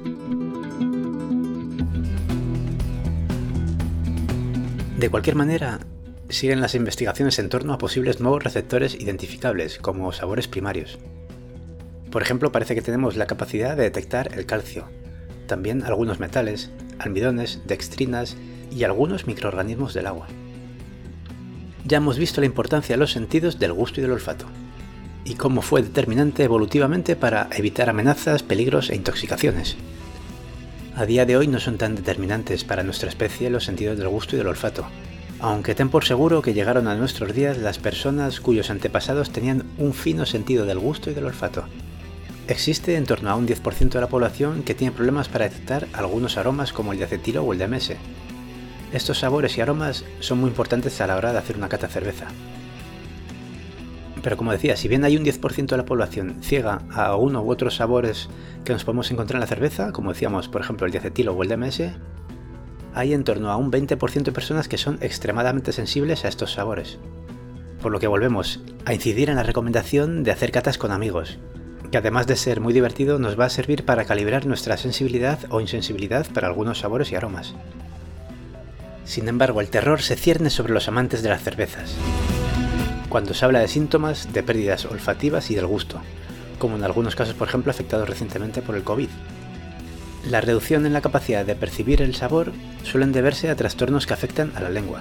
De 4.97 5.11
cualquier 5.11 5.37
manera, 5.37 5.81
siguen 6.31 6.63
las 6.63 6.75
investigaciones 6.75 7.39
en 7.39 7.51
torno 7.51 7.75
a 7.75 7.79
posibles 7.79 8.21
nuevos 8.21 8.43
receptores 8.43 8.95
identificables 8.95 9.79
como 9.79 10.13
sabores 10.13 10.49
primarios. 10.49 10.99
Por 12.11 12.23
ejemplo, 12.23 12.51
parece 12.51 12.75
que 12.75 12.83
tenemos 12.83 13.17
la 13.17 13.27
capacidad 13.27 13.77
de 13.77 13.83
detectar 13.83 14.33
el 14.33 14.47
calcio, 14.47 14.87
también 15.47 15.83
algunos 15.83 16.21
metales, 16.21 16.71
almidones, 16.99 17.61
dextrinas 17.67 18.37
y 18.71 18.85
algunos 18.85 19.27
microorganismos 19.27 19.93
del 19.93 20.07
agua. 20.07 20.27
Ya 21.85 21.99
hemos 21.99 22.19
visto 22.19 22.41
la 22.41 22.47
importancia 22.47 22.95
de 22.95 23.01
los 23.01 23.13
sentidos 23.13 23.59
del 23.59 23.73
gusto 23.73 24.01
y 24.01 24.03
del 24.03 24.13
olfato, 24.13 24.47
y 25.25 25.35
cómo 25.35 25.63
fue 25.63 25.83
determinante 25.83 26.45
evolutivamente 26.45 27.17
para 27.17 27.49
evitar 27.57 27.89
amenazas, 27.89 28.43
peligros 28.43 28.91
e 28.91 28.97
intoxicaciones. 28.97 29.77
A 30.97 31.07
día 31.07 31.25
de 31.27 31.37
hoy 31.37 31.47
no 31.47 31.61
son 31.61 31.79
tan 31.79 31.95
determinantes 31.95 32.65
para 32.65 32.83
nuestra 32.83 33.09
especie 33.09 33.51
los 33.51 33.65
sentidos 33.65 33.99
del 33.99 34.09
gusto 34.09 34.35
y 34.35 34.39
del 34.39 34.49
olfato, 34.49 34.87
aunque 35.41 35.75
ten 35.75 35.89
por 35.89 36.05
seguro 36.05 36.43
que 36.43 36.55
llegaron 36.55 36.89
a 36.89 36.97
nuestros 36.97 37.35
días 37.35 37.59
las 37.59 37.79
personas 37.79 38.41
cuyos 38.41 38.71
antepasados 38.71 39.31
tenían 39.31 39.65
un 39.79 39.95
fino 39.95 40.27
sentido 40.27 40.67
del 40.67 40.79
gusto 40.79 41.11
y 41.11 41.15
del 41.15 41.27
olfato, 41.27 41.65
Existe 42.49 42.97
en 42.97 43.05
torno 43.05 43.29
a 43.29 43.35
un 43.37 43.47
10% 43.47 43.91
de 43.91 44.01
la 44.01 44.09
población 44.09 44.63
que 44.63 44.75
tiene 44.75 44.91
problemas 44.91 45.29
para 45.29 45.47
detectar 45.47 45.87
algunos 45.93 46.39
aromas 46.39 46.73
como 46.73 46.93
el 46.93 46.99
de 46.99 47.05
acetilo 47.05 47.43
o 47.43 47.53
el 47.53 47.59
de 47.59 47.69
MS. 47.69 47.93
Estos 48.93 49.19
sabores 49.19 49.59
y 49.59 49.61
aromas 49.61 50.05
son 50.21 50.39
muy 50.39 50.49
importantes 50.49 51.01
a 51.01 51.07
la 51.07 51.17
hora 51.17 51.33
de 51.33 51.39
hacer 51.39 51.57
una 51.57 51.69
cata 51.69 51.89
cerveza. 51.89 52.27
Pero 54.23 54.37
como 54.37 54.53
decía, 54.53 54.77
si 54.77 54.89
bien 54.89 55.05
hay 55.05 55.17
un 55.17 55.25
10% 55.25 55.67
de 55.67 55.77
la 55.77 55.85
población 55.85 56.39
ciega 56.43 56.83
a 56.91 57.15
uno 57.17 57.43
u 57.43 57.51
otros 57.51 57.77
sabores 57.77 58.29
que 58.65 58.73
nos 58.73 58.85
podemos 58.85 59.11
encontrar 59.11 59.37
en 59.37 59.43
la 59.43 59.47
cerveza, 59.47 59.93
como 59.93 60.13
decíamos, 60.13 60.49
por 60.49 60.63
ejemplo, 60.63 60.87
el 60.87 60.93
de 60.93 60.99
acetilo 60.99 61.33
o 61.33 61.43
el 61.43 61.49
de 61.49 61.57
MS, 61.57 61.83
hay 62.95 63.13
en 63.13 63.25
torno 63.25 63.51
a 63.51 63.57
un 63.57 63.71
20% 63.71 64.23
de 64.23 64.33
personas 64.33 64.69
que 64.69 64.79
son 64.79 64.99
extremadamente 65.03 65.73
sensibles 65.73 66.25
a 66.25 66.29
estos 66.29 66.53
sabores. 66.53 66.99
Por 67.83 67.93
lo 67.93 68.01
que 68.01 68.07
volvemos 68.07 68.61
a 68.87 68.95
incidir 68.95 69.31
en 69.31 69.37
la 69.37 69.45
recomendación 69.45 70.25
de 70.25 70.33
hacer 70.33 70.51
catas 70.51 70.79
con 70.79 70.91
amigos, 70.91 71.39
que 71.93 71.99
además 71.99 72.27
de 72.27 72.37
ser 72.37 72.61
muy 72.61 72.73
divertido 72.73 73.19
nos 73.19 73.39
va 73.39 73.45
a 73.45 73.51
servir 73.51 73.85
para 73.85 74.05
calibrar 74.05 74.47
nuestra 74.47 74.77
sensibilidad 74.77 75.39
o 75.51 75.61
insensibilidad 75.61 76.27
para 76.33 76.49
algunos 76.49 76.81
sabores 76.81 77.13
y 77.13 77.17
aromas. 77.17 77.55
Sin 79.09 79.27
embargo, 79.27 79.63
el 79.63 79.71
terror 79.71 80.03
se 80.03 80.17
cierne 80.17 80.51
sobre 80.51 80.75
los 80.75 80.87
amantes 80.87 81.23
de 81.23 81.31
las 81.31 81.43
cervezas, 81.43 81.95
cuando 83.09 83.33
se 83.33 83.43
habla 83.43 83.61
de 83.61 83.67
síntomas 83.67 84.35
de 84.35 84.43
pérdidas 84.43 84.85
olfativas 84.85 85.51
y 85.51 85.55
del 85.55 85.67
gusto, 85.67 86.03
como 86.59 86.77
en 86.77 86.85
algunos 86.85 87.17
casos, 87.17 87.33
por 87.33 87.49
ejemplo, 87.49 87.71
afectados 87.71 88.07
recientemente 88.07 88.61
por 88.61 88.77
el 88.77 88.85
COVID. 88.85 89.09
La 90.29 90.43
reducción 90.43 90.85
en 90.85 90.93
la 90.93 91.01
capacidad 91.01 91.47
de 91.47 91.55
percibir 91.55 92.03
el 92.03 92.15
sabor 92.15 92.53
suelen 92.83 93.13
deberse 93.13 93.49
a 93.49 93.57
trastornos 93.57 94.07
que 94.07 94.13
afectan 94.13 94.53
a 94.55 94.61
la 94.61 94.69
lengua, 94.69 95.01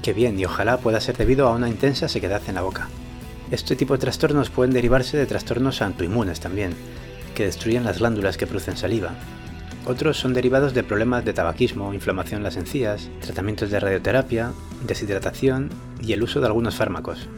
que 0.00 0.12
bien 0.12 0.38
y 0.38 0.44
ojalá 0.44 0.76
pueda 0.76 1.00
ser 1.00 1.16
debido 1.16 1.48
a 1.48 1.54
una 1.56 1.68
intensa 1.68 2.06
sequedad 2.06 2.42
en 2.46 2.54
la 2.54 2.62
boca. 2.62 2.88
Este 3.50 3.74
tipo 3.74 3.94
de 3.94 4.00
trastornos 4.00 4.48
pueden 4.48 4.72
derivarse 4.72 5.16
de 5.16 5.26
trastornos 5.26 5.82
autoinmunes 5.82 6.38
también, 6.38 6.76
que 7.34 7.46
destruyen 7.46 7.82
las 7.82 7.98
glándulas 7.98 8.36
que 8.36 8.46
producen 8.46 8.76
saliva. 8.76 9.10
Otros 9.86 10.18
son 10.18 10.34
derivados 10.34 10.74
de 10.74 10.84
problemas 10.84 11.24
de 11.24 11.32
tabaquismo, 11.32 11.94
inflamación 11.94 12.38
en 12.38 12.44
las 12.44 12.56
encías, 12.56 13.08
tratamientos 13.20 13.70
de 13.70 13.80
radioterapia, 13.80 14.52
deshidratación 14.86 15.70
y 16.02 16.12
el 16.12 16.22
uso 16.22 16.40
de 16.40 16.46
algunos 16.46 16.76
fármacos. 16.76 17.28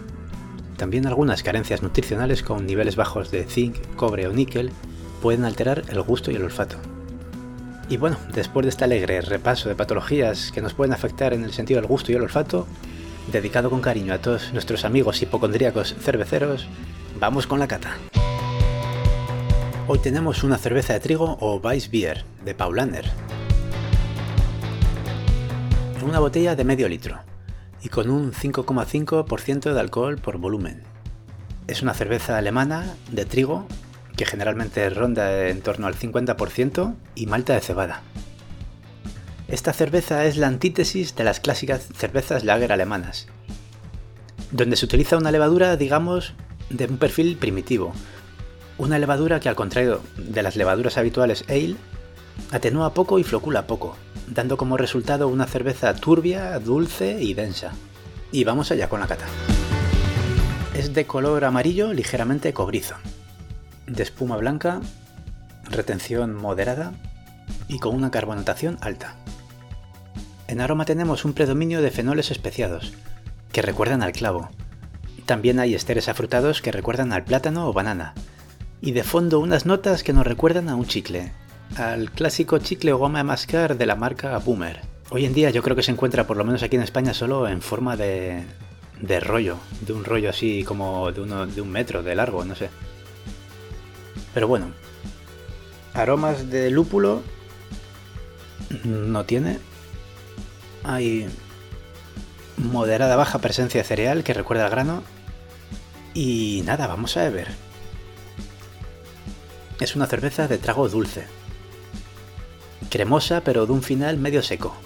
También 0.77 1.07
algunas 1.07 1.43
carencias 1.43 1.83
nutricionales 1.83 2.43
con 2.43 2.67
niveles 2.67 2.97
bajos 2.97 3.31
de 3.31 3.45
zinc, 3.45 3.77
cobre 3.95 4.27
o 4.27 4.33
níquel 4.33 4.73
pueden 5.23 5.45
alterar 5.45 5.85
el 5.89 6.03
gusto 6.03 6.33
y 6.33 6.35
el 6.35 6.43
olfato. 6.43 6.77
Y 7.89 7.97
bueno, 7.97 8.17
después 8.35 8.65
de 8.67 8.71
este 8.71 8.85
alegre 8.85 9.21
repaso 9.21 9.69
de 9.69 9.77
patologías 9.77 10.51
que 10.51 10.63
nos 10.63 10.75
pueden 10.75 10.93
afectar 10.93 11.35
en 11.35 11.45
el 11.45 11.53
sentido 11.53 11.81
del 11.81 11.89
gusto 11.89 12.11
y 12.11 12.17
el 12.17 12.23
olfato, 12.23 12.67
dedicado 13.31 13.71
con 13.71 13.81
cariño 13.81 14.15
a 14.15 14.19
todos 14.19 14.53
nuestros 14.53 14.85
amigos 14.85 15.23
hipocondríacos 15.23 15.95
cerveceros, 16.01 16.67
vamos 17.21 17.47
con 17.47 17.61
la 17.61 17.69
cata. 17.69 17.97
Hoy 19.89 19.99
tenemos 19.99 20.45
una 20.45 20.59
cerveza 20.59 20.93
de 20.93 21.01
trigo 21.01 21.37
o 21.41 21.57
Weissbier 21.57 22.25
de 22.45 22.55
Paulaner. 22.55 23.11
En 25.99 26.05
una 26.05 26.21
botella 26.21 26.55
de 26.55 26.63
medio 26.63 26.89
litro 26.89 27.19
y 27.83 27.89
con 27.89 28.09
un 28.09 28.33
5,5% 28.33 29.73
de 29.73 29.81
alcohol 29.81 30.19
por 30.19 30.39
volumen. 30.39 30.85
Es 31.67 31.83
una 31.83 31.95
cerveza 31.95 32.39
alemana 32.39 32.95
de 33.11 33.25
trigo 33.25 33.67
que 34.17 34.25
generalmente 34.25 34.89
ronda 34.89 35.49
en 35.49 35.63
torno 35.63 35.89
al 35.89 35.97
50% 35.97 36.95
y 37.17 37.27
malta 37.27 37.55
de 37.55 37.61
cebada. 37.61 38.03
Esta 39.49 39.73
cerveza 39.73 40.27
es 40.27 40.37
la 40.37 40.47
antítesis 40.47 41.17
de 41.17 41.25
las 41.25 41.41
clásicas 41.41 41.89
cervezas 41.97 42.45
lager 42.45 42.71
alemanas, 42.71 43.27
donde 44.53 44.77
se 44.77 44.85
utiliza 44.85 45.17
una 45.17 45.33
levadura, 45.33 45.77
digamos, 45.77 46.35
de 46.71 46.87
un 46.87 46.99
perfil 46.99 47.37
primitivo. 47.37 47.93
Una 48.79 48.99
levadura 48.99 49.41
que 49.41 49.49
al 49.49 49.55
contrario 49.55 50.01
de 50.17 50.43
las 50.43 50.57
levaduras 50.57 50.97
habituales 50.99 51.45
ale, 51.49 51.77
atenúa 52.51 52.95
poco 52.95 53.19
y 53.19 53.25
flocula 53.25 53.67
poco, 53.67 53.97
dando 54.29 54.57
como 54.57 54.77
resultado 54.77 55.29
una 55.29 55.47
cerveza 55.47 55.95
turbia, 55.95 56.59
dulce 56.59 57.23
y 57.23 57.35
densa. 57.35 57.73
Y 58.31 58.45
vamos 58.45 58.71
allá 58.71 58.89
con 58.89 59.01
la 59.01 59.07
cata. 59.07 59.27
Es 60.75 60.95
de 60.95 61.07
color 61.07 61.45
amarillo 61.45 61.93
ligeramente 61.93 62.53
cobrizo, 62.53 62.95
de 63.87 64.03
espuma 64.03 64.37
blanca, 64.39 64.81
retención 65.65 66.35
moderada 66.35 66.93
y 67.69 67.79
con 67.79 67.95
una 67.95 68.11
carbonatación 68.11 68.79
alta. 68.81 69.17
En 70.49 70.61
aroma 70.61 70.85
tenemos 70.85 71.25
un 71.25 71.35
predominio 71.35 71.83
de 71.83 71.91
fenoles 71.91 72.31
especiados, 72.31 72.93
que 73.53 73.63
recuerdan 73.63 74.03
al 74.03 74.13
clavo. 74.13 74.51
También 75.27 75.61
hay 75.61 75.75
esteres 75.75 76.09
afrutados 76.09 76.63
que 76.63 76.73
recuerdan 76.73 77.13
al 77.13 77.25
plátano 77.25 77.69
o 77.69 77.73
banana. 77.73 78.15
Y 78.85 78.91
de 78.91 79.05
fondo 79.05 79.39
unas 79.39 79.65
notas 79.65 80.03
que 80.03 80.13
nos 80.13 80.27
recuerdan 80.27 80.69
a 80.69 80.75
un 80.75 80.87
chicle, 80.87 81.31
al 81.77 82.11
clásico 82.11 82.59
chicle 82.59 82.93
o 82.93 82.99
goma 82.99 83.21
de 83.21 83.25
mascar 83.25 83.79
de 83.79 83.87
la 83.87 83.95
marca 83.95 84.37
Boomer. 84.39 84.81
Hoy 85.11 85.25
en 85.25 85.33
día 85.33 85.51
yo 85.51 85.63
creo 85.63 85.77
que 85.77 85.85
se 85.85 85.93
encuentra, 85.93 86.27
por 86.27 86.37
lo 86.37 86.43
menos 86.43 86.65
aquí 86.65 86.75
en 86.75 86.83
España, 86.83 87.15
solo 87.15 87.47
en 87.47 87.63
forma 87.63 87.97
de, 87.97 88.43
de 89.01 89.21
rollo, 89.21 89.59
de 89.83 89.93
un 89.93 90.05
rollo 90.05 90.31
así 90.31 90.65
como 90.65 91.13
de, 91.13 91.21
uno, 91.21 91.47
de 91.47 91.61
un 91.61 91.71
metro 91.71 92.03
de 92.03 92.17
largo, 92.17 92.45
no 92.45 92.57
sé. 92.57 92.71
Pero 94.35 94.49
bueno, 94.49 94.73
aromas 95.95 96.51
de 96.51 96.69
lúpulo 96.71 97.23
no 98.83 99.25
tiene, 99.25 99.61
hay 100.83 101.29
moderada 102.57 103.15
baja 103.15 103.39
presencia 103.39 103.81
de 103.81 103.87
cereal 103.87 104.25
que 104.25 104.35
recuerda 104.35 104.65
al 104.65 104.71
grano. 104.73 105.05
Y 106.15 106.65
nada, 106.67 106.89
vamos 106.89 107.17
a 107.17 107.23
beber. 107.23 107.72
Es 109.83 109.97
una 109.97 110.07
cerveza 110.07 110.47
de 110.47 110.59
trago 110.59 110.89
dulce. 110.89 111.27
Cremosa, 112.89 113.41
pero 113.41 113.67
de 113.67 113.73
un 113.73 113.83
final 113.83 114.17
medio 114.17 114.41
seco. 114.41 114.77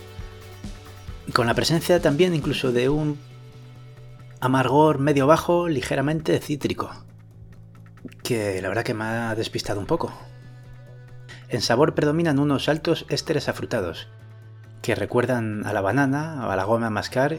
Con 1.34 1.46
la 1.46 1.52
presencia 1.52 2.00
también 2.00 2.34
incluso 2.34 2.72
de 2.72 2.88
un 2.88 3.18
amargor 4.40 4.98
medio 4.98 5.26
bajo, 5.26 5.68
ligeramente 5.68 6.40
cítrico. 6.40 6.90
Que 8.22 8.62
la 8.62 8.68
verdad 8.68 8.84
que 8.84 8.94
me 8.94 9.04
ha 9.04 9.34
despistado 9.34 9.80
un 9.80 9.86
poco. 9.86 10.14
En 11.50 11.60
sabor 11.60 11.94
predominan 11.94 12.38
unos 12.38 12.70
altos 12.70 13.04
ésteres 13.10 13.50
afrutados, 13.50 14.08
que 14.80 14.94
recuerdan 14.94 15.66
a 15.66 15.74
la 15.74 15.82
banana, 15.82 16.50
a 16.50 16.56
la 16.56 16.64
goma 16.64 16.88
mascar, 16.88 17.36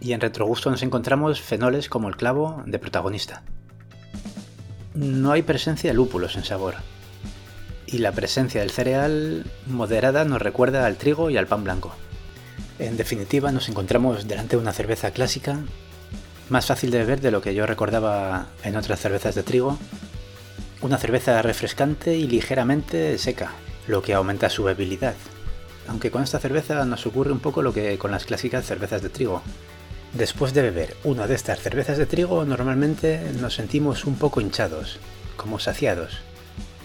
y 0.00 0.12
en 0.12 0.20
retrogusto 0.20 0.70
nos 0.70 0.82
encontramos 0.82 1.40
fenoles 1.40 1.88
como 1.88 2.10
el 2.10 2.18
clavo 2.18 2.62
de 2.66 2.78
protagonista. 2.78 3.42
No 4.98 5.30
hay 5.30 5.42
presencia 5.42 5.90
de 5.90 5.94
lúpulos 5.94 6.34
en 6.34 6.42
sabor, 6.42 6.74
y 7.86 7.98
la 7.98 8.10
presencia 8.10 8.62
del 8.62 8.72
cereal 8.72 9.44
moderada 9.68 10.24
nos 10.24 10.42
recuerda 10.42 10.84
al 10.86 10.96
trigo 10.96 11.30
y 11.30 11.36
al 11.36 11.46
pan 11.46 11.62
blanco. 11.62 11.94
En 12.80 12.96
definitiva, 12.96 13.52
nos 13.52 13.68
encontramos 13.68 14.26
delante 14.26 14.56
de 14.56 14.62
una 14.62 14.72
cerveza 14.72 15.12
clásica, 15.12 15.60
más 16.48 16.66
fácil 16.66 16.90
de 16.90 16.98
beber 16.98 17.20
de 17.20 17.30
lo 17.30 17.40
que 17.40 17.54
yo 17.54 17.64
recordaba 17.64 18.48
en 18.64 18.74
otras 18.74 18.98
cervezas 18.98 19.36
de 19.36 19.44
trigo. 19.44 19.78
Una 20.80 20.98
cerveza 20.98 21.40
refrescante 21.42 22.16
y 22.16 22.26
ligeramente 22.26 23.18
seca, 23.18 23.52
lo 23.86 24.02
que 24.02 24.14
aumenta 24.14 24.50
su 24.50 24.64
bebilidad. 24.64 25.14
Aunque 25.86 26.10
con 26.10 26.24
esta 26.24 26.40
cerveza 26.40 26.84
nos 26.86 27.06
ocurre 27.06 27.30
un 27.30 27.38
poco 27.38 27.62
lo 27.62 27.72
que 27.72 27.96
con 27.98 28.10
las 28.10 28.24
clásicas 28.24 28.66
cervezas 28.66 29.00
de 29.02 29.10
trigo. 29.10 29.42
Después 30.12 30.54
de 30.54 30.62
beber 30.62 30.96
una 31.04 31.26
de 31.26 31.34
estas 31.34 31.60
cervezas 31.60 31.98
de 31.98 32.06
trigo, 32.06 32.44
normalmente 32.44 33.20
nos 33.40 33.54
sentimos 33.54 34.04
un 34.06 34.16
poco 34.16 34.40
hinchados, 34.40 34.98
como 35.36 35.58
saciados. 35.58 36.20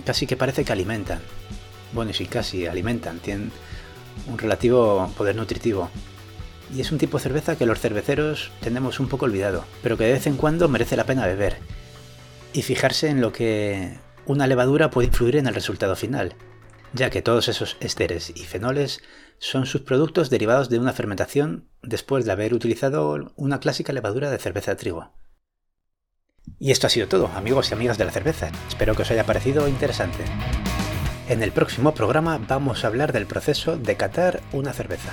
Casi 0.06 0.28
que 0.28 0.36
parece 0.36 0.66
que 0.66 0.74
alimentan. 0.74 1.20
Bueno, 1.94 2.12
y 2.12 2.14
sí, 2.14 2.26
casi 2.26 2.68
alimentan, 2.68 3.20
tienen 3.20 3.52
un 4.28 4.38
relativo 4.38 5.10
poder 5.18 5.36
nutritivo. 5.36 5.90
Y 6.76 6.82
es 6.82 6.92
un 6.92 6.98
tipo 6.98 7.18
de 7.18 7.24
cerveza 7.24 7.56
que 7.56 7.66
los 7.66 7.80
cerveceros 7.80 8.52
tenemos 8.62 9.00
un 9.00 9.08
poco 9.08 9.26
olvidado, 9.26 9.64
pero 9.82 9.98
que 9.98 10.06
de 10.06 10.14
vez 10.14 10.28
en 10.28 10.36
cuando 10.36 10.68
merece 10.68 10.98
la 10.98 11.06
pena 11.06 11.26
beber. 11.26 11.58
Y 12.52 12.62
fijarse 12.64 13.10
en 13.10 13.22
lo 13.22 13.32
que 13.32 13.98
una 14.26 14.48
levadura 14.48 14.90
puede 14.90 15.08
influir 15.08 15.38
en 15.38 15.48
el 15.48 15.56
resultado 15.56 15.96
final, 15.96 16.36
ya 16.94 17.10
que 17.10 17.22
todos 17.22 17.48
esos 17.48 17.78
esteres 17.80 18.32
y 18.36 18.46
fenoles 18.46 19.02
son 19.40 19.66
subproductos 19.66 20.30
derivados 20.30 20.70
de 20.70 20.80
una 20.80 20.94
fermentación 20.94 21.68
después 21.82 22.26
de 22.26 22.32
haber 22.32 22.54
utilizado 22.54 23.34
una 23.36 23.60
clásica 23.60 23.92
levadura 23.92 24.30
de 24.30 24.38
cerveza 24.38 24.72
de 24.72 24.78
trigo. 24.78 25.12
Y 26.60 26.72
esto 26.72 26.88
ha 26.88 26.90
sido 26.90 27.08
todo, 27.08 27.28
amigos 27.36 27.72
y 27.72 27.74
amigas 27.74 27.98
de 27.98 28.06
la 28.06 28.12
cerveza. 28.12 28.52
Espero 28.68 28.96
que 28.96 29.02
os 29.02 29.12
haya 29.12 29.26
parecido 29.26 29.68
interesante. 29.68 30.24
En 31.28 31.42
el 31.42 31.52
próximo 31.52 31.94
programa 31.94 32.40
vamos 32.48 32.84
a 32.84 32.88
hablar 32.88 33.12
del 33.12 33.26
proceso 33.26 33.78
de 33.78 33.96
catar 33.96 34.42
una 34.52 34.74
cerveza. 34.74 35.12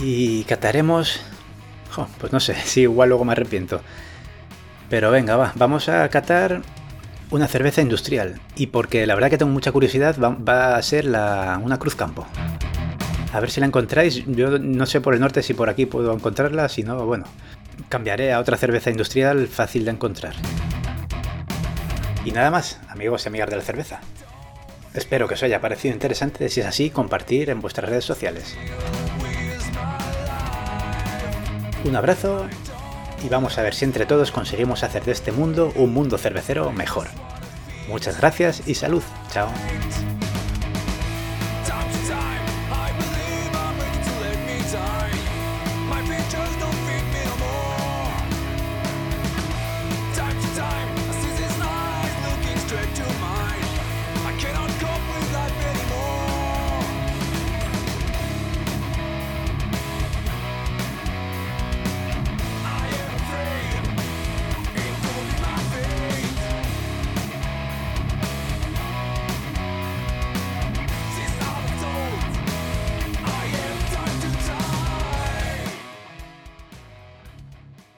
Y 0.00 0.44
cataremos... 0.44 1.20
pues 2.18 2.32
no 2.32 2.40
sé, 2.40 2.54
si 2.64 2.82
igual 2.82 3.10
luego 3.10 3.24
me 3.24 3.32
arrepiento. 3.32 3.80
Pero 4.88 5.10
venga, 5.10 5.36
va, 5.36 5.52
vamos 5.56 5.88
a 5.88 6.08
catar 6.08 6.62
una 7.30 7.48
cerveza 7.48 7.80
industrial. 7.80 8.40
Y 8.56 8.68
porque 8.68 9.06
la 9.06 9.14
verdad 9.14 9.30
que 9.30 9.38
tengo 9.38 9.52
mucha 9.52 9.72
curiosidad, 9.72 10.16
va, 10.18 10.76
a 10.76 10.82
ser 10.82 11.08
una 11.08 11.78
Cruz 11.78 11.94
Campo. 11.94 12.26
A 13.32 13.40
ver 13.40 13.50
si 13.50 13.60
la 13.60 13.66
encontráis. 13.66 14.24
Yo 14.26 14.58
no 14.58 14.86
sé 14.86 15.00
por 15.00 15.14
el 15.14 15.20
norte 15.20 15.42
si 15.42 15.54
por 15.54 15.68
aquí 15.68 15.86
puedo 15.86 16.12
encontrarla, 16.12 16.68
si 16.68 16.82
no, 16.82 17.04
bueno, 17.04 17.24
cambiaré 17.88 18.32
a 18.32 18.40
otra 18.40 18.56
cerveza 18.56 18.90
industrial 18.90 19.48
fácil 19.48 19.84
de 19.84 19.90
encontrar. 19.90 20.34
Y 22.24 22.32
nada 22.32 22.50
más, 22.50 22.80
amigos 22.88 23.24
y 23.24 23.28
amigas 23.28 23.50
de 23.50 23.56
la 23.56 23.62
cerveza. 23.62 24.00
Espero 24.94 25.28
que 25.28 25.34
os 25.34 25.42
haya 25.42 25.60
parecido 25.60 25.92
interesante, 25.92 26.48
si 26.48 26.60
es 26.60 26.66
así, 26.66 26.90
compartir 26.90 27.50
en 27.50 27.60
vuestras 27.60 27.88
redes 27.88 28.04
sociales. 28.04 28.56
Un 31.84 31.94
abrazo 31.94 32.48
y 33.24 33.28
vamos 33.28 33.58
a 33.58 33.62
ver 33.62 33.74
si 33.74 33.84
entre 33.84 34.06
todos 34.06 34.32
conseguimos 34.32 34.82
hacer 34.82 35.04
de 35.04 35.12
este 35.12 35.32
mundo 35.32 35.72
un 35.76 35.92
mundo 35.92 36.18
cervecero 36.18 36.72
mejor. 36.72 37.08
Muchas 37.88 38.18
gracias 38.18 38.62
y 38.66 38.74
salud. 38.74 39.02
Chao. 39.32 39.48